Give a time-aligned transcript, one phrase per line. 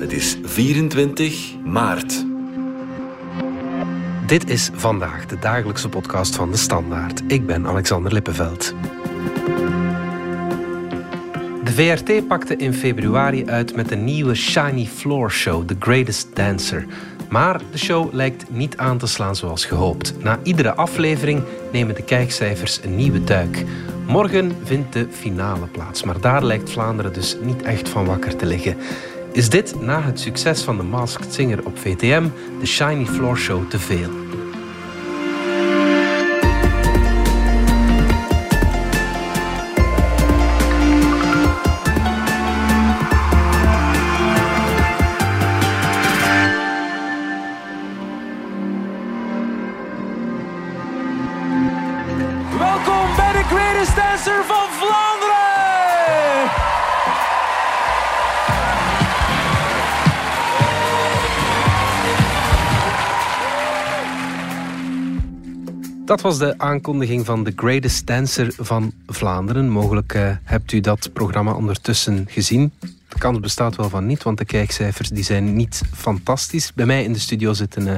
[0.00, 2.24] Het is 24 maart.
[4.26, 7.22] Dit is vandaag de dagelijkse podcast van de Standaard.
[7.26, 8.74] Ik ben Alexander Lippenveld.
[11.64, 16.86] De VRT pakte in februari uit met een nieuwe Shiny Floor Show, The Greatest Dancer.
[17.28, 20.14] Maar de show lijkt niet aan te slaan zoals gehoopt.
[20.22, 21.42] Na iedere aflevering
[21.72, 23.64] nemen de kijkcijfers een nieuwe duik.
[24.06, 28.46] Morgen vindt de finale plaats, maar daar lijkt Vlaanderen dus niet echt van wakker te
[28.46, 28.76] liggen.
[29.32, 32.28] Is dit na het succes van de Masked Singer op VTM
[32.60, 34.29] de Shiny Floor Show te veel?
[66.10, 69.68] Dat was de aankondiging van The Greatest Dancer van Vlaanderen.
[69.68, 72.72] Mogelijk eh, hebt u dat programma ondertussen gezien.
[72.80, 76.72] De kans bestaat wel van niet, want de kijkcijfers die zijn niet fantastisch.
[76.74, 77.94] Bij mij in de studio zitten eh,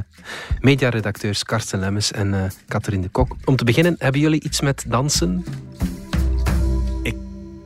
[0.60, 3.36] mediaredacteurs Karsten Lemmes en eh Catherine de Kok.
[3.44, 5.44] Om te beginnen, hebben jullie iets met dansen?
[7.02, 7.16] Ik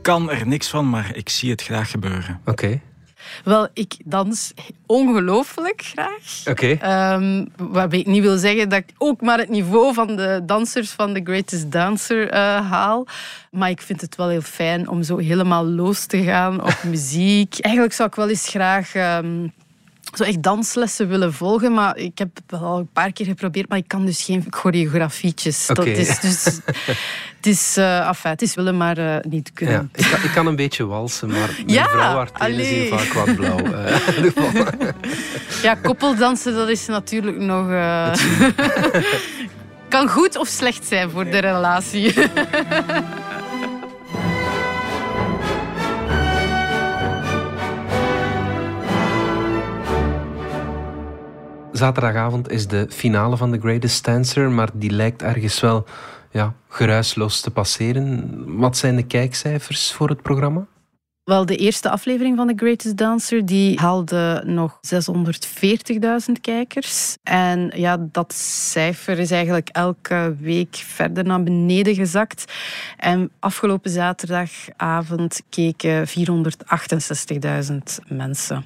[0.01, 2.39] kan er niks van, maar ik zie het graag gebeuren.
[2.45, 2.81] Oké.
[3.43, 4.53] Wel, ik dans
[4.85, 6.47] ongelooflijk graag.
[6.49, 6.67] Oké.
[6.67, 10.91] Ehm, waarbij ik niet wil zeggen dat ik ook maar het niveau van de dansers
[10.91, 13.07] van The Greatest Dancer eh, haal.
[13.51, 17.59] Maar ik vind het wel heel fijn om zo helemaal los te gaan op muziek.
[17.59, 18.95] Eigenlijk zou ik wel eens graag...
[18.95, 19.47] ehm,
[20.13, 23.69] zo echt danslessen willen volgen, maar ik heb het wel al een paar keer geprobeerd,
[23.69, 25.65] maar ik kan dus geen choreografietjes.
[25.67, 26.43] Dat is dus,
[27.37, 29.89] het is, eh enfin, het is willen, maar eh, niet kunnen.
[29.93, 33.35] Ja, ik, kan, ik kan een beetje walsen, maar mijn Ja, vrouwartelen zien vaak wat
[33.35, 33.73] blauw.
[33.73, 33.95] eh.
[35.63, 37.69] Ja, koppeldansen, dat is natuurlijk nog...
[37.69, 38.13] eh,
[39.89, 42.13] kan goed of slecht zijn voor de relatie.
[51.77, 55.85] Zaterdagavond is de finale van The Greatest Dancer, maar die lijkt ergens wel
[56.31, 58.43] ja, geruisloos te passeren.
[58.57, 60.67] Wat zijn de kijkcijfers voor het programma?
[61.23, 67.17] Wel, de eerste aflevering van The Greatest Dancer die haalde nog 640.000 kijkers.
[67.23, 72.53] En ja, dat cijfer is eigenlijk elke week verder naar beneden gezakt.
[72.97, 77.77] En afgelopen zaterdagavond keken 468.000
[78.07, 78.65] mensen.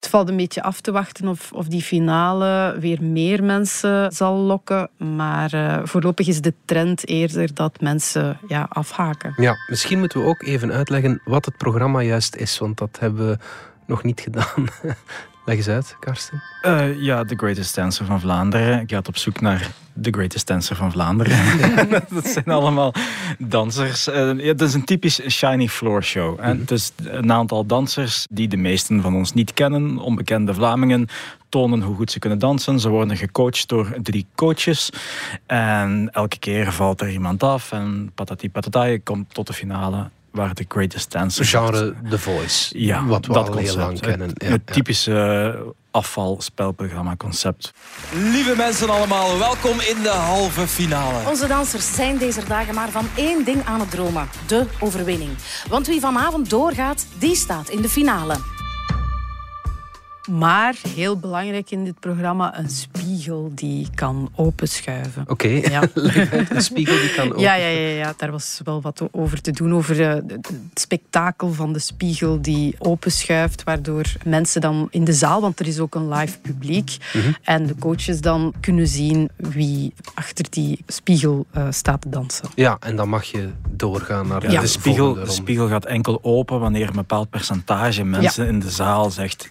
[0.00, 4.34] Het valt een beetje af te wachten of, of die finale weer meer mensen zal
[4.34, 4.90] lokken.
[4.96, 9.32] Maar eh, voorlopig is de trend eerder dat mensen ja, afhaken.
[9.36, 13.28] Ja, misschien moeten we ook even uitleggen wat het programma juist is, want dat hebben
[13.28, 13.38] we
[13.86, 14.66] nog niet gedaan.
[15.50, 16.42] Leg eens uit, Karsten.
[16.62, 18.80] Eh, ja, The Greatest Dancer van Vlaanderen.
[18.80, 19.70] Ik ga op zoek naar
[20.02, 21.38] The Greatest Dancer van Vlaanderen.
[22.10, 22.94] dat zijn allemaal
[23.38, 24.06] dansers.
[24.06, 26.40] Eh, ja, dat is een typisch shiny floor show.
[26.40, 26.54] hè.
[26.54, 26.64] Mhm.
[26.64, 31.08] Dus een aantal dansers die de meesten van ons niet kennen, onbekende Vlamingen,
[31.48, 32.80] tonen hoe goed ze kunnen dansen.
[32.80, 34.90] Ze worden gecoacht door drie coaches.
[35.46, 40.10] En elke keer valt er iemand af en patati patata, je komt tot de finale
[40.30, 44.28] waar The Greatest Dancer Genre The Voice, ja, wat we dat al heel lang kennen.
[44.28, 44.74] Het, Ja, het ja.
[44.74, 47.72] typische afvalspelprogramma concept.
[48.12, 51.28] Lieve mensen allemaal, welkom in de halve finale.
[51.28, 55.30] Onze dansers zijn deze dagen maar van één ding aan het dromen: de overwinning.
[55.68, 58.59] Want wie vanavond doorgaat, die staat in de finale.
[60.30, 65.24] Maar heel belangrijk in dit programma, een spiegel die kan openschuiven.
[65.26, 65.80] Oké, Ja.
[65.94, 67.38] de spiegel die kan ook.
[67.50, 69.74] Ja, ja, ja, ja, daar was wel wat over te doen.
[69.74, 73.64] Over eh, het spektakel van de spiegel die openschuift.
[73.64, 76.96] Waardoor mensen dan in de zaal, want er is ook een live publiek.
[77.42, 82.48] En de coaches dan kunnen zien wie achter die spiegel eh, staat te dansen.
[82.54, 85.84] Ja, en dan mag je doorgaan naar Ja, de de, spiegel, volgende de spiegel gaat
[85.84, 89.50] enkel open wanneer een bepaald percentage mensen in de zaal zegt: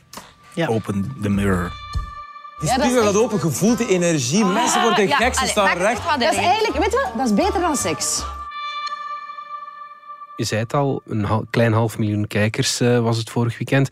[0.53, 0.67] Ja.
[0.67, 1.71] open the mirror.
[2.59, 4.45] Die spiegel gaat open, gevoelt de energie.
[4.45, 6.01] mensen worden Ja, gek, ze allee, staan recht.
[6.19, 8.23] Dat is eigenlijk, weet je, dat is beter dan seks.
[10.35, 13.89] Je zei het al, een hal- klein half miljoen kijkers eh, was het vorig weekend.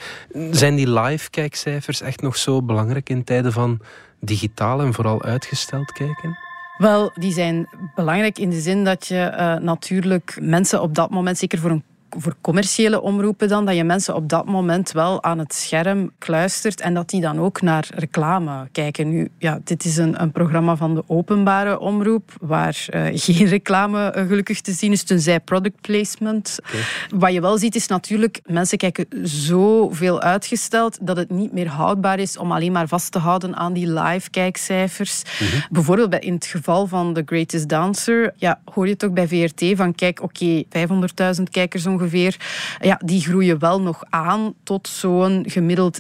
[0.52, 3.80] Zijn die live kijkcijfers echt nog zo belangrijk in tijden van
[4.20, 6.38] digitaal en vooral uitgesteld kijken?
[6.78, 11.38] Wel, die zijn belangrijk in de zin dat je eh, natuurlijk mensen op dat moment,
[11.38, 11.84] zeker voor een
[12.18, 16.82] voor commerciële omroepen dan, dat je mensen op dat moment wel aan het scherm kluistert
[16.82, 19.10] en dat die dan ook naar reclame kijken.
[19.10, 24.14] Nu, ja, dit is een, een programma van de openbare omroep, waar uh, geen reclame
[24.16, 26.60] uh, gelukkig te zien is, tenzij product placement.
[26.60, 26.82] Okay.
[27.20, 32.20] Wat je wel ziet is natuurlijk, mensen kijken zoveel uitgesteld dat het niet meer houdbaar
[32.20, 35.22] is om alleen maar vast te houden aan die live kijkcijfers.
[35.40, 35.62] Mm -hmm.
[35.70, 39.96] Bijvoorbeeld in het geval van The Greatest Dancer, ja, hoor je toch bij VRT van
[39.96, 42.07] kijk, oké, okay, 500.000 kijkers ongeveer,
[42.80, 46.00] ja, die groeien wel nog aan tot zo'n gemiddeld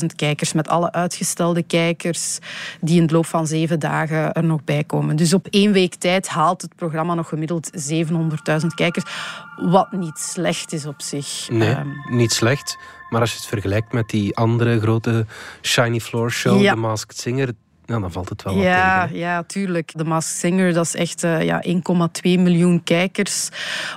[0.00, 2.38] 700.000 kijkers met alle uitgestelde kijkers
[2.80, 5.16] die in het loop van zeven dagen er nog bij komen.
[5.16, 9.04] Dus op één week tijd haalt het programma nog gemiddeld 700.000 kijkers,
[9.56, 11.48] wat niet slecht is op zich.
[11.50, 12.78] Nee, um, niet slecht.
[13.10, 15.26] Maar als je het vergelijkt met die andere grote
[15.62, 16.72] Shiny Floor Show, ja.
[16.72, 17.52] The Masked Singer,
[17.86, 19.18] ja, dan valt het wel ja, tegen.
[19.18, 19.92] Ja, tuurlijk.
[19.92, 21.72] The Masked Singer, dat is echt uh, ja, 1,2
[22.22, 23.48] miljoen kijkers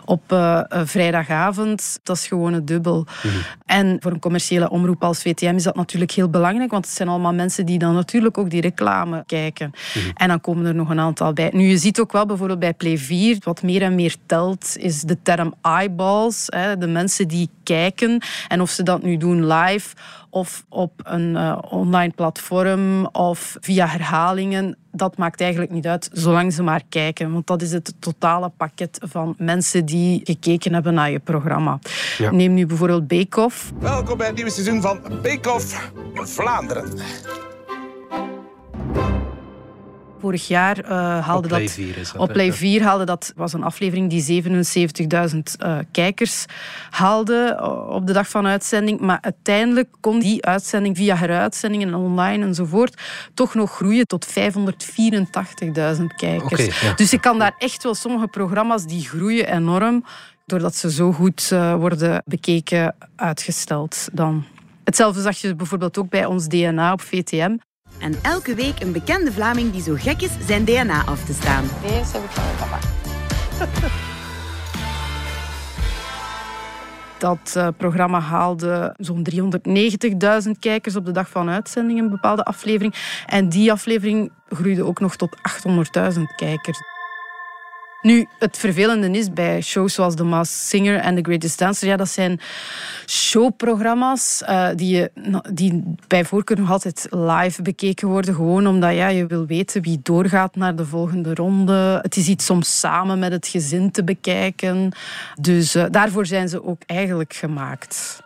[0.06, 2.00] op uh, vrijdagavond.
[2.04, 2.98] Dat is gewoon het dubbel.
[2.98, 3.42] Mm -hmm.
[3.66, 7.10] En voor een commerciële omroep als VTM is dat natuurlijk heel belangrijk, want het zijn
[7.10, 9.68] allemaal mensen die dan natuurlijk ook die reclame kijken.
[9.68, 10.12] Mm -hmm.
[10.14, 11.50] En dan komen er nog een aantal bij.
[11.54, 15.02] Nu, je ziet ook wel bijvoorbeeld bij Play 4, wat meer en meer telt, is
[15.02, 16.44] de term eyeballs.
[16.46, 18.22] Hè, de mensen die kijken.
[18.48, 19.96] En of ze dat nu doen live
[20.30, 26.54] of op een uh, online platform of via herhalingen, dat maakt eigenlijk niet uit, zolang
[26.54, 27.32] ze maar kijken.
[27.32, 31.80] Want dat is het totale pakket van mensen die gekeken hebben naar je programma.
[32.18, 32.32] Ja.
[32.32, 33.74] Neem nu bijvoorbeeld Bake Off.
[33.80, 37.00] Welkom bij het nieuwe seizoen van Bake Off Vlaanderen.
[40.20, 40.90] Vorig jaar uh,
[41.26, 41.72] haalde op Play dat...
[41.72, 43.34] 4 is dat, op Play 4 haalde dat...
[43.36, 46.46] was een aflevering die 77.000 uh, kijkers
[46.90, 47.60] haalde
[47.90, 49.00] op de dag van uitzending.
[49.00, 53.02] Maar uiteindelijk kon die uitzending via heruitzendingen online enzovoort
[53.34, 54.34] toch nog groeien tot 584.000
[56.16, 56.52] kijkers.
[56.52, 56.94] Okay, ja.
[56.96, 60.04] Dus ik kan daar echt wel sommige programma's die groeien enorm
[60.46, 64.46] doordat ze zo goed uh, worden bekeken uitgesteld dan.
[64.84, 67.56] Hetzelfde zag je bijvoorbeeld ook bij ons DNA op VTM.
[68.00, 71.64] En elke week een bekende Vlaming die zo gek is zijn DNA af te staan.
[71.82, 72.80] Deze heb ik van mijn papa.
[77.18, 79.28] Dat uh, programma haalde zo'n
[80.46, 83.24] 390.000 kijkers op de dag van uitzending, een bepaalde aflevering.
[83.26, 85.38] En die aflevering groeide ook nog tot
[86.16, 86.80] 800.000 kijkers.
[88.08, 91.98] Nu, het vervelende is bij shows zoals The Masked Singer en The Greatest Dancer, ja,
[91.98, 92.40] dat zijn
[93.06, 95.08] showprogramma's uh, die,
[95.54, 98.36] die bij voorkeur nog altijd live bekeken worden.
[98.36, 102.00] Gewoon omdat ja, je wil weten wie doorgaat naar de volgende ronde.
[102.02, 104.92] Het is iets soms samen met het gezin te bekijken.
[105.40, 108.24] Dus uh, daarvoor zijn ze ook eigenlijk gemaakt.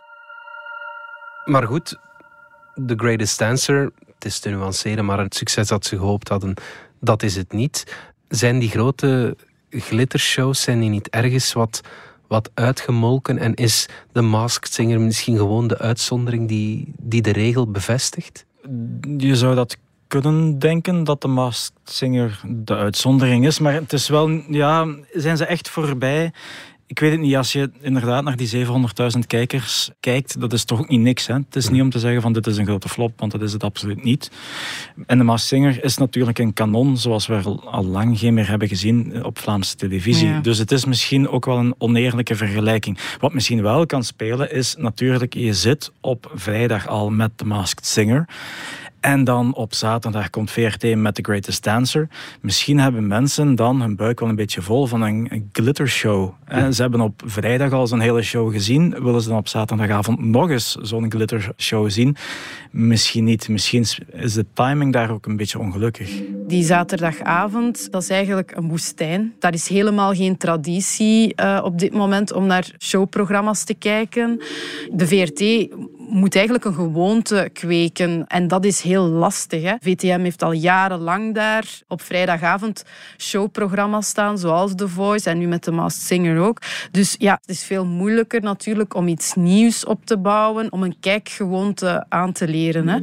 [1.44, 1.98] Maar goed,
[2.86, 6.54] The Greatest Dancer, het is te nuanceren, maar het succes dat ze gehoopt hadden,
[7.00, 7.96] dat is het niet.
[8.28, 9.36] Zijn die grote
[9.72, 11.80] glittershows, zijn die niet ergens wat,
[12.28, 13.38] wat uitgemolken?
[13.38, 18.46] En is de Masked Singer misschien gewoon de uitzondering die, die de regel bevestigt?
[19.16, 19.76] Je zou dat
[20.06, 25.36] kunnen denken dat de Masked Singer de uitzondering is, maar het is wel, ja, zijn
[25.36, 26.32] ze echt voorbij?
[26.92, 30.80] Ik weet het niet, als je inderdaad naar die 700.000 kijkers kijkt, dat is toch
[30.80, 31.26] ook niet niks.
[31.26, 31.34] Hè?
[31.34, 33.52] Het is niet om te zeggen van dit is een grote flop, want dat is
[33.52, 34.30] het absoluut niet.
[35.06, 38.48] En de Masked Singer is natuurlijk een kanon, zoals we al, al lang geen meer
[38.48, 40.28] hebben gezien op Vlaamse televisie.
[40.28, 40.40] Ja.
[40.40, 42.98] Dus het is misschien ook wel een oneerlijke vergelijking.
[43.20, 47.86] Wat misschien wel kan spelen, is natuurlijk, je zit op vrijdag al met de Masked
[47.86, 48.28] Singer.
[49.02, 52.08] En dan op zaterdag komt VRT met The Greatest Dancer.
[52.40, 56.30] Misschien hebben mensen dan hun buik wel een beetje vol van een glittershow.
[56.48, 56.70] Ja.
[56.70, 59.02] Ze hebben op vrijdag al zo'n hele show gezien.
[59.02, 62.16] Willen ze dan op zaterdagavond nog eens zo'n glittershow zien?
[62.70, 63.48] Misschien niet.
[63.48, 66.20] Misschien is de timing daar ook een beetje ongelukkig.
[66.46, 69.34] Die zaterdagavond, dat is eigenlijk een woestijn.
[69.38, 74.42] Daar is helemaal geen traditie uh, op dit moment om naar showprogramma's te kijken.
[74.92, 75.68] De VRT
[76.08, 78.26] moet eigenlijk een gewoonte kweken.
[78.26, 79.62] En dat is heel lastig.
[79.62, 79.74] Hè?
[79.80, 82.84] VTM heeft al jarenlang daar op vrijdagavond
[83.18, 86.58] showprogramma's staan, zoals The Voice en nu met The Masked Singer ook.
[86.90, 90.96] Dus ja, het is veel moeilijker natuurlijk om iets nieuws op te bouwen, om een
[91.00, 92.88] kijkgewoonte aan te leren.
[92.88, 93.00] Hè?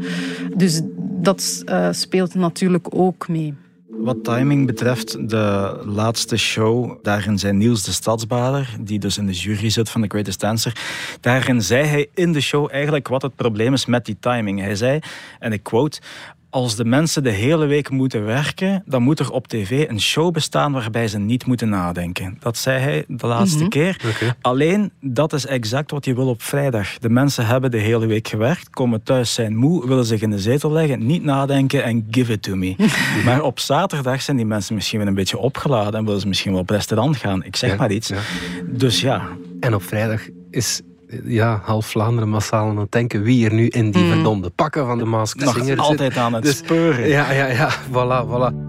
[0.55, 0.81] Dus
[1.21, 3.53] dat uh, speelt natuurlijk ook mee.
[4.01, 9.31] Wat timing betreft, de laatste show, daarin zei Niels de Stadsbader, die dus in de
[9.31, 10.75] jury zit van The Greatest Dancer,
[11.21, 14.59] daarin zei hij in de show eigenlijk wat het probleem is met die timing.
[14.59, 14.99] Hij zei,
[15.39, 16.01] en ik quote,
[16.49, 20.33] als de mensen de hele week moeten werken, dan moet er op tv een show
[20.33, 22.37] bestaan waarbij ze niet moeten nadenken.
[22.39, 23.69] Dat zei hij de laatste mm -hmm.
[23.69, 24.01] keer.
[24.15, 24.33] Okay.
[24.41, 26.97] Alleen, dat is exact wat je wil op vrijdag.
[26.97, 30.39] De mensen hebben de hele week gewerkt, komen thuis, zijn moe, willen zich in de
[30.39, 32.75] zetel leggen, niet nadenken en give it to me.
[33.25, 36.51] maar op zaterdag zijn die mensen misschien wel een beetje opgeladen en willen ze misschien
[36.51, 37.43] wel op restaurant gaan.
[37.43, 38.07] Ik zeg ja, maar iets.
[38.07, 38.19] Ja.
[38.67, 39.27] Dus ja,
[39.59, 40.81] En op vrijdag is
[41.23, 44.97] ja, half Vlaanderen massaal aan het denken wie er nu in die verdomde pakken van
[44.97, 45.79] de Masked Nog Singer zit.
[45.79, 47.07] altijd aan het Dus- speuren.
[47.07, 48.67] Ja, ja, ja, voilà, voilà.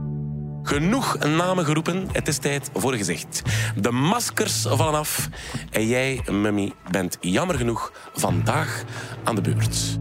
[0.63, 3.43] Genoeg namen geroepen, het is tijd voor een gezicht.
[3.81, 5.29] De maskers vallen af
[5.71, 8.85] en jij, Mummy, bent jammer genoeg vandaag
[9.25, 9.99] aan de beurt.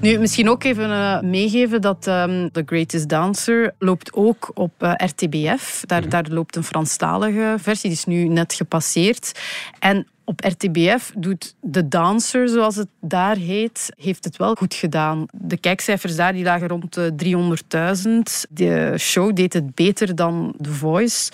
[0.00, 4.92] Nu, misschien ook even eh, meegeven dat ehm The Greatest Dancer loopt ook op eh,
[4.96, 5.82] RTBF.
[5.86, 9.32] Daar, daar loopt een Franstalige versie, die is nu net gepasseerd.
[9.78, 15.26] En op RTBF doet de dancer, zoals het daar heet, heeft het wel goed gedaan.
[15.32, 17.14] De kijkcijfers daar die lagen rond de
[18.46, 18.50] 300.000.
[18.50, 21.32] De show deed het beter dan The Voice.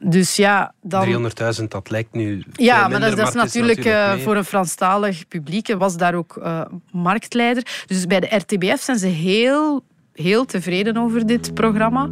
[0.00, 1.30] Dus ja, dan...
[1.60, 5.28] 300.000, dat lijkt nu Ja, maar dat, minder, dat is natuurlijk, eh, voor een Franstalig
[5.28, 5.68] publiek.
[5.68, 7.82] en was daar ook eh, marktleider.
[7.86, 9.82] Dus bij de RTBF zijn ze heel,
[10.16, 12.08] heel tevreden over dit programma.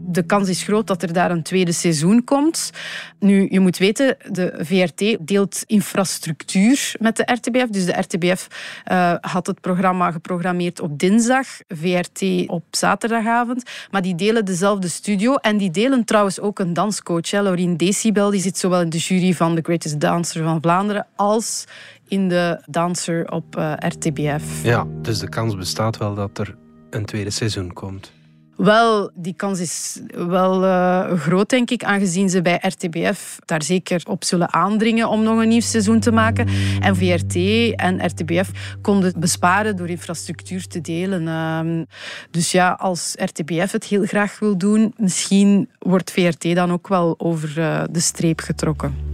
[0.00, 2.70] De kans is groot dat er daar een tweede seizoen komt.
[3.18, 7.66] Nu, je moet weten, de VRT deelt infrastructuur met de RTBF.
[7.66, 8.46] Dus de RTBF
[8.84, 13.62] eh, had het programma geprogrammeerd op dinsdag, VRT op zaterdagavond.
[13.90, 15.34] Maar die delen dezelfde studio.
[15.34, 17.30] En die delen trouwens ook een danscoach.
[17.30, 17.76] Hè.
[17.76, 21.64] Decibel die zit zowel in de jury van The Greatest Dancer van Vlaanderen als
[22.08, 24.62] in de Dancer op eh, RTBF.
[24.62, 26.56] Ja, dus de kans bestaat wel dat er
[26.90, 28.12] een tweede seizoen komt.
[28.60, 34.02] Wel, die kans is wel eh, groot, denk ik, aangezien ze bij RTBF daar zeker
[34.08, 36.48] op zullen aandringen om nog een nieuw seizoen te maken.
[36.80, 37.34] En VRT
[37.76, 38.50] en RTBF
[38.82, 41.28] konden besparen door infrastructuur te delen.
[41.28, 41.84] Ehm,
[42.30, 47.14] dus ja, als RTBF het heel graag wil doen, misschien wordt VRT dan ook wel
[47.18, 49.09] over eh, de streep getrokken.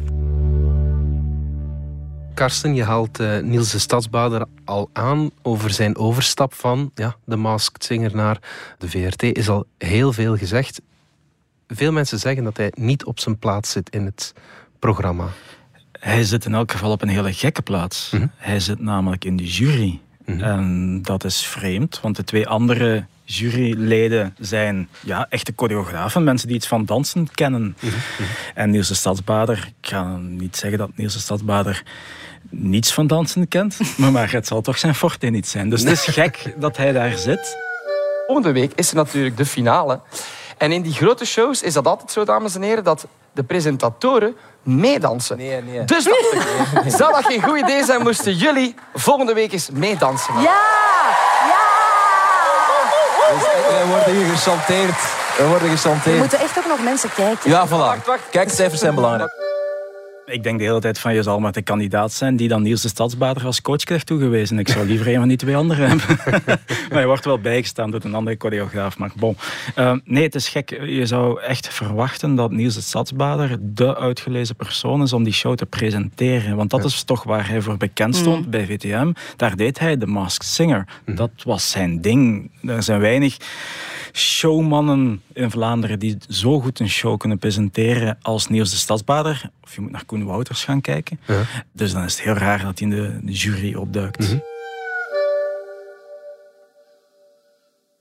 [2.36, 7.36] Karsten, je haalt eh, Niels de Stadsbader al aan over zijn overstap van ja, de
[7.36, 8.38] Masked Singer naar
[8.78, 9.22] de VRT.
[9.22, 10.80] Is al heel veel gezegd.
[11.68, 14.32] Veel mensen zeggen dat hij niet op zijn plaats zit in het
[14.78, 15.28] programma.
[15.92, 18.10] Hij zit in elk geval op een hele gekke plaats.
[18.10, 18.26] Mhm.
[18.36, 20.00] Hij zit namelijk in de jury.
[20.24, 20.40] Mhm.
[20.40, 26.56] En dat is vreemd, want de twee andere juryleden zijn ja, echte choreografen, mensen die
[26.56, 27.76] iets van dansen kennen.
[27.80, 27.94] Mhm.
[28.54, 31.82] En Niels de Stadsbader, ik ga niet zeggen dat Niels de Stadsbader
[32.50, 35.70] niets van dansen kent, maar, maar het zal toch zijn forte niet zijn.
[35.70, 37.56] Dus het is gek dat hij daar zit.
[38.26, 40.00] Volgende week is er natuurlijk de finale.
[40.58, 44.36] En in die grote shows is dat altijd zo, dames en heren, dat de presentatoren
[44.62, 45.36] meedansen.
[45.36, 45.84] Nee, nee.
[45.84, 46.34] Dus ik,
[46.98, 50.34] zou dat geen goed idee zijn, moesten jullie volgende week eens meedansen.
[50.34, 50.40] We
[53.96, 54.98] worden hier gechanteerd.
[55.36, 56.18] We worden Er gechanteerd.
[56.18, 57.50] moeten echt ook nog mensen kijken.
[57.50, 58.02] Ja, voilà.
[58.30, 59.45] Kijkcijfers zijn belangrijk.
[60.26, 62.82] Ik denk de hele tijd van je zal maar de kandidaat zijn die dan Niels
[62.82, 64.58] de Stadsbader als coach krijgt toegewezen.
[64.58, 66.18] Ik zou liever een van die twee anderen hebben.
[66.90, 68.98] maar je wordt wel bijgestaan door een andere choreograaf.
[68.98, 69.36] Maar bon.
[69.74, 70.70] Eh, nee, het is gek.
[70.70, 75.54] Je zou echt verwachten dat Niels de Stadsbader de uitgelezen persoon is om die show
[75.54, 76.56] te presenteren.
[76.56, 79.12] Want dat is toch waar hij voor bekend stond bij VTM.
[79.36, 80.84] Daar deed hij de Masked Singer.
[81.04, 82.50] Dat was zijn ding.
[82.62, 83.36] Er zijn weinig
[84.16, 89.50] showmannen in Vlaanderen die zo goed een show kunnen presenteren als Niels de Stadsbader.
[89.62, 91.20] Of je moet naar Koen Wouters gaan kijken.
[91.26, 91.42] Ja.
[91.72, 94.18] Dus dan is het heel raar dat hij in de, de jury opduikt.
[94.18, 94.38] Mhm.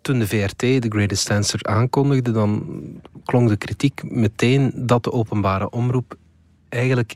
[0.01, 2.81] Toen de VRT The Greatest Dancer aankondigde, dan
[3.25, 6.17] klonk de kritiek meteen dat de openbare omroep
[6.69, 7.15] eigenlijk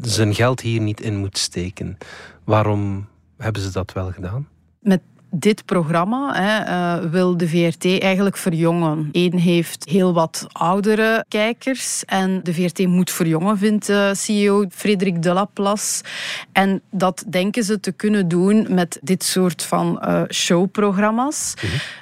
[0.00, 1.98] zijn geld hier niet in moet steken.
[2.44, 4.46] Waarom hebben ze dat wel gedaan?
[4.82, 5.02] met
[5.34, 9.08] dit programma hè, eh, wil de VRT eigenlijk verjongen.
[9.12, 15.22] Eén heeft heel wat oudere kijkers en de VRT moet verjongen, vindt eh, CEO Frederik
[15.22, 16.04] Delaplace.
[16.52, 21.54] En dat denken ze te kunnen doen met dit soort van eh, showprogramma's.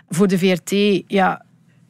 [0.09, 1.45] Voor de VRT, ja,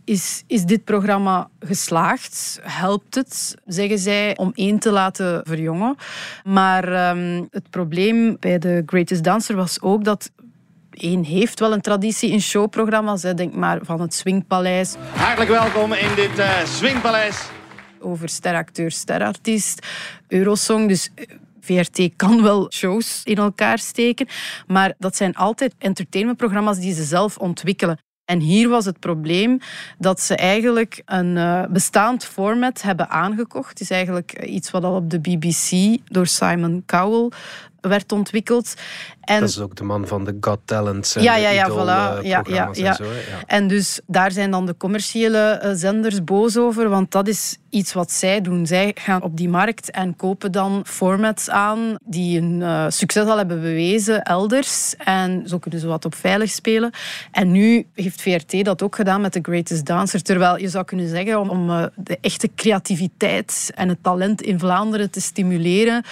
[0.05, 2.61] is, is dit programma geslaagd?
[2.63, 5.97] Helpt het, zeggen zij, om één te laten verjongen?
[6.45, 10.31] Maar ehm, het probleem bij The Greatest Dancer was ook dat
[11.01, 13.23] één heeft wel een traditie in showprogramma's.
[13.23, 13.35] Hè.
[13.35, 17.49] Denk maar van het Swingpaleis Hartelijk welkom in dit eh Swingpaleis.
[18.01, 19.87] over steracteur, sterartiest,
[20.29, 20.89] Eurosong.
[20.89, 21.27] Dus eh,
[21.61, 24.27] VRT kan wel shows in elkaar steken.
[24.67, 27.99] Maar dat zijn altijd entertainmentprogramma's die ze zelf ontwikkelen.
[28.25, 29.59] En hier was het probleem
[29.99, 33.69] dat ze eigenlijk een eh, bestaand format hebben aangekocht.
[33.69, 37.29] Het is eigenlijk iets wat al op de BBC door Simon Cowell
[37.81, 38.75] werd ontwikkeld.
[39.21, 41.17] En, dat is ook de man van de Got Talent.
[41.21, 42.25] Ja, ja, ja, voilà.
[42.27, 42.89] Ja, ja, ja.
[42.89, 43.11] En, zo, ja.
[43.47, 48.13] en dus daar zijn dan de commerciële zenders boos over, want dat is iets wat
[48.13, 48.67] zij doen.
[48.67, 53.37] Zij gaan op die markt en kopen dan formats aan die een uh, succes al
[53.37, 54.95] hebben bewezen elders.
[54.97, 56.91] En zo kunnen ze wat op veilig spelen.
[57.33, 60.23] En nu heeft VRT dat ook gedaan met The Greatest Dancer.
[60.23, 64.59] Terwijl je zou kunnen zeggen, om, om uh, de echte creativiteit en het talent in
[64.59, 66.05] Vlaanderen te stimuleren,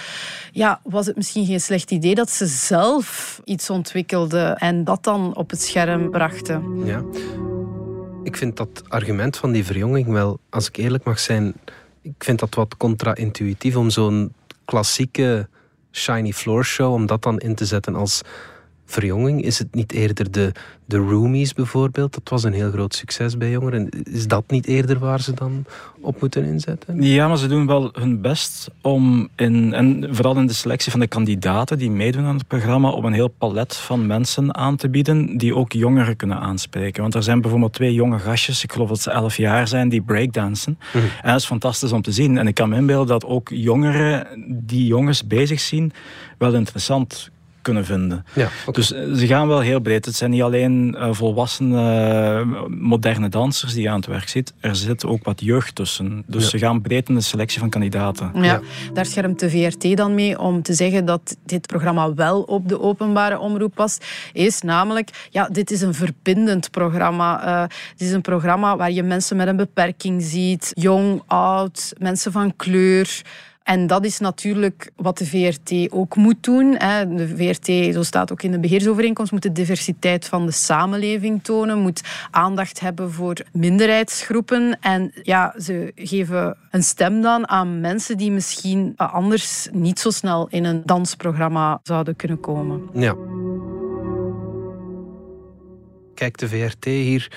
[0.51, 5.35] ja, was het misschien geen slecht idee dat ze zelf iets ontwikkelden en dat dan
[5.35, 6.85] op het scherm brachten.
[6.85, 7.03] Ja.
[8.23, 11.53] Ik vind dat argument van die verjonging wel, als ik eerlijk mag zijn,
[12.01, 14.33] ik vind dat wat contra-intuïtief om zo'n
[14.65, 15.47] klassieke
[15.91, 18.21] shiny floor show, om dat dan in te zetten als
[18.91, 19.43] verjonging?
[19.43, 20.51] Is het niet eerder de,
[20.85, 22.13] de Roomies bijvoorbeeld?
[22.13, 23.89] Dat was een heel groot succes bij jongeren.
[24.03, 25.65] Is dat niet eerder waar ze dan
[26.01, 27.01] op moeten inzetten?
[27.01, 30.99] Ja, maar ze doen wel hun best om, in, en vooral in de selectie van
[30.99, 34.89] de kandidaten die meedoen aan het programma, om een heel palet van mensen aan te
[34.89, 37.01] bieden die ook jongeren kunnen aanspreken.
[37.01, 40.01] Want er zijn bijvoorbeeld twee jonge gastjes, ik geloof dat ze elf jaar zijn, die
[40.01, 40.79] breakdansen.
[40.93, 41.03] Mhm.
[41.21, 42.37] En dat is fantastisch om te zien.
[42.37, 45.91] En ik kan me inbeelden dat ook jongeren die jongens bezig zien,
[46.37, 47.31] wel interessant
[47.61, 48.25] kunnen vinden.
[48.33, 50.05] Ja, Dus eh, ze gaan wel heel breed.
[50.05, 54.53] Het zijn niet alleen uh, volwassen uh, moderne dansers die je aan het werk ziet.
[54.59, 56.23] Er zit ook wat jeugd tussen.
[56.27, 58.31] Dus ze gaan breed in de selectie van kandidaten.
[58.33, 58.61] Ja,
[58.93, 62.81] daar schermt de VRT dan mee om te zeggen dat dit programma wel op de
[62.81, 64.05] openbare omroep past.
[64.33, 67.47] Is namelijk, ja, dit is een verbindend programma.
[67.47, 70.71] Uh, het is een programma waar je mensen met een beperking ziet.
[70.73, 73.21] Jong, oud, mensen van kleur.
[73.69, 76.71] En dat is natuurlijk wat de VRT ook moet doen.
[77.15, 81.79] De VRT, zo staat ook in de beheersovereenkomst, moet de diversiteit van de samenleving tonen,
[81.79, 84.77] moet aandacht hebben voor minderheidsgroepen.
[84.81, 90.47] En ja, ze geven een stem dan aan mensen die misschien anders niet zo snel
[90.47, 92.89] in een dansprogramma zouden kunnen komen.
[92.93, 93.15] Ja.
[96.13, 97.31] Kijkt de VRT hier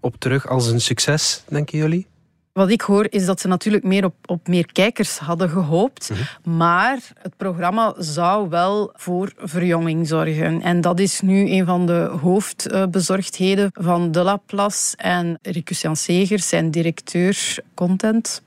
[0.00, 2.10] op terug als een succes, denken jullie?
[2.52, 6.10] Wat ik hoor is dat ze natuurlijk meer op, op meer kijkers hadden gehoopt.
[6.10, 6.56] Mhm.
[6.56, 10.62] Maar het programma zou wel voor verjonging zorgen.
[10.62, 14.96] En dat is nu een van de hoofdbezorgdheden van De Laplace.
[14.96, 18.42] En Ricus Jan Segers, zijn directeur content.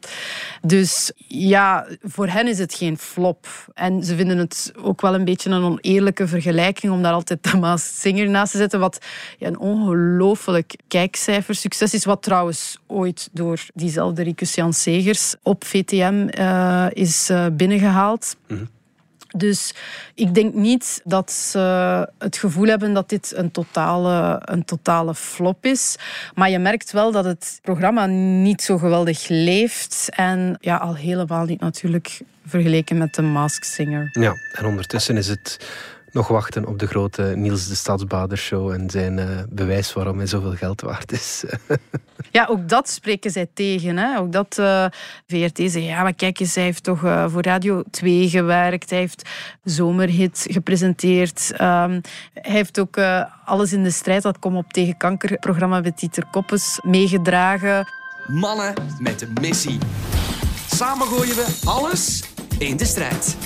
[0.62, 3.48] Dus ja, voor hen is het geen flop.
[3.74, 7.58] En ze vinden het ook wel een beetje een oneerlijke vergelijking om daar altijd de
[7.58, 8.80] Maas Singer naast te zetten.
[8.80, 9.06] Wat
[9.38, 12.06] ja, een ongelooflijk kijkcijfersucces is.
[12.06, 17.46] Wat trouwens ooit door die diezelfde Ricus Jan Segers op VTM uh, eh, is uh,
[17.52, 18.36] binnengehaald.
[18.48, 18.70] Mm -hmm.
[19.38, 19.74] Dus
[20.14, 21.60] ik denk niet dat ze
[22.20, 25.96] het gevoel hebben dat dit een totale, een totale flop is.
[26.34, 30.10] Maar je merkt wel dat het programma niet zo geweldig leeft.
[30.10, 34.10] En ja, al helemaal niet natuurlijk vergeleken met de Mask Singer.
[34.12, 35.60] Ja, en ondertussen is het
[36.16, 40.28] nog wachten op de grote Niels de Stadsbader show en zijn uh, bewijs waarom hij
[40.28, 41.44] zoveel geld waard is.
[42.32, 43.98] ja, ook dat spreken zij tegen.
[43.98, 44.18] Hè?
[44.18, 44.86] Ook dat uh,
[45.28, 49.00] VRT zei, ja, maar kijk eens, hij heeft toch uh, voor Radio 2 gewerkt, hij
[49.00, 49.30] heeft
[49.64, 52.02] Zomerhit gepresenteerd, um,
[52.34, 52.98] hij heeft ook
[53.46, 57.88] Alles in de strijd, dat Kom op tegen kanker, programma met Dieter Koppes, meegedragen.
[58.28, 59.78] Mannen met een missie.
[60.68, 62.24] Samen gooien we alles
[62.58, 63.38] in de strijd.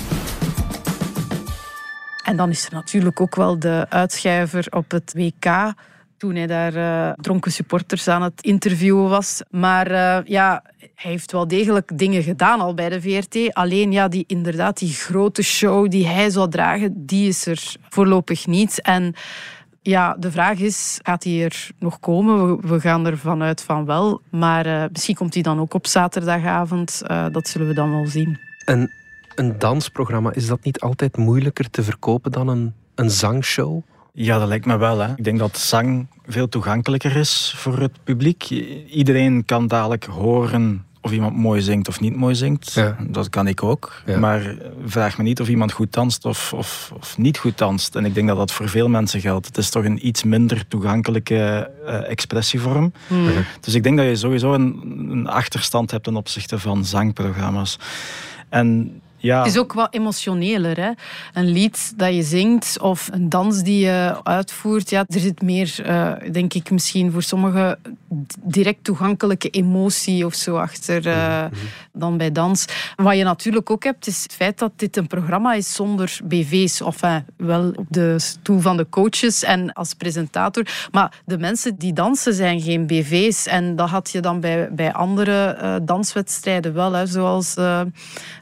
[2.30, 5.74] En dan is er natuurlijk ook wel de uitschuiver op het WK
[6.16, 9.42] toen hij daar uh, dronken supporters aan het interviewen was.
[9.50, 13.54] Maar uh, ja, hij heeft wel degelijk dingen gedaan al bij de VRT.
[13.54, 18.46] Alleen ja, die, inderdaad, die grote show die hij zou dragen, die is er voorlopig
[18.46, 18.82] niet.
[18.82, 19.14] En
[19.82, 22.68] ja, de vraag is, gaat hij er nog komen?
[22.68, 24.20] We, gaan er vanuit van wel.
[24.30, 27.02] Maar uh, misschien komt hij dan ook op zaterdagavond.
[27.32, 28.38] dat zullen we dan wel zien.
[28.64, 28.90] En
[29.34, 33.82] een dansprogramma, is dat niet altijd moeilijker te verkopen dan een, een zangshow?
[34.12, 34.98] Ja, dat lijkt me wel.
[34.98, 35.12] Hè.
[35.16, 38.50] Ik denk dat zang veel toegankelijker is voor het publiek.
[38.88, 42.72] Iedereen kan dadelijk horen of iemand mooi zingt of niet mooi zingt.
[42.72, 42.96] Ja.
[43.08, 44.02] Dat kan ik ook.
[44.18, 47.94] Maar vraag me niet of iemand goed danst of, of, of, niet goed danst.
[47.94, 49.46] En ik denk dat dat voor veel mensen geldt.
[49.46, 52.92] Het is toch een iets minder toegankelijke uh, expressievorm.
[53.06, 53.30] Hmm.
[53.60, 57.78] Dus ik denk dat je sowieso een, een achterstand hebt ten opzichte van zangprogramma's.
[58.48, 59.38] En ja.
[59.38, 60.80] Het is ook wat emotioneler.
[60.80, 60.90] Hè?
[61.32, 64.90] Een lied dat je zingt of een dans die je uitvoert.
[64.90, 67.78] Ja, er zit meer, uh, denk ik, misschien voor sommigen
[68.42, 71.44] direct toegankelijke emotie of zo achter uh,
[71.92, 72.64] dan bij dans.
[72.96, 76.80] Wat je natuurlijk ook hebt, is het feit dat dit een programma is zonder BV's.
[76.80, 80.66] Of enfin, wel op de stoel van de coaches en als presentator.
[80.90, 83.46] Maar de mensen die dansen zijn geen BV's.
[83.46, 86.92] En dat had je dan bij, bij andere uh, danswedstrijden wel.
[86.92, 87.54] Hè, zoals...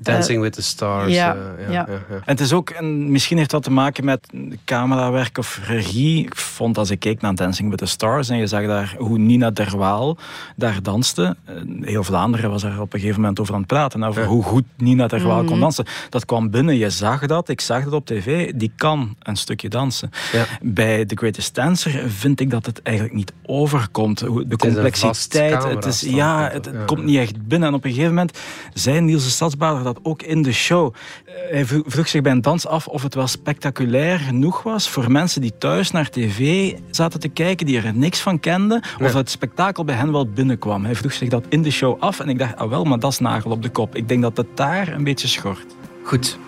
[0.01, 1.13] Dancing with the Stars.
[1.15, 1.87] Ja, eh, ja.
[2.11, 4.29] En het is ook, en misschien heeft dat te maken met
[4.65, 6.25] camerawerk of regie.
[6.25, 9.19] Ik vond als ik keek naar Dancing with the Stars en je zag daar hoe
[9.19, 10.17] Nina Derwaal
[10.57, 11.37] daar danste.
[11.45, 14.05] eh, Heel Vlaanderen was daar op een gegeven moment over aan het praten.
[14.05, 15.61] Over hoe goed Nina Derwaal kon Mhm.
[15.61, 15.85] dansen.
[16.11, 18.53] Dat kwam binnen, je zag dat, ik zag dat op tv.
[18.55, 20.11] Die kan een stukje dansen.
[20.33, 20.45] Ja.
[20.63, 24.19] Bij The Greatest Dancer vind ik dat het eigenlijk niet overkomt.
[24.19, 26.71] De Het is een complexiteit, het, is, ja, het, ja.
[26.73, 27.69] het komt niet echt binnen.
[27.69, 28.39] En op een gegeven moment
[28.75, 30.95] zei Niels de Stadsbader dat ook in de show.
[31.25, 34.89] Eh, Hij vro- vroeg zich bij een dans af of het wel spectaculair genoeg was
[34.89, 39.13] voor mensen die thuis naar tv zaten te kijken, die er niks van kenden, of
[39.13, 40.85] het spektakel bij hen wel binnenkwam.
[40.85, 43.13] Hij vroeg zich dat in de show af en ik dacht, ah wel, maar dat
[43.13, 43.95] is nagel op de kop.
[43.97, 45.67] Ik denk dat het daar een beetje schort.
[46.03, 46.39] Goed.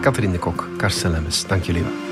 [0.00, 2.11] Catherine de Kok, Karsten Lemmens, dank jullie wel.